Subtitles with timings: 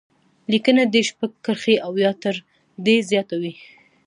[0.51, 2.35] لیکنه دې شپږ کرښې او یا تر
[2.85, 3.53] دې زیاته وي.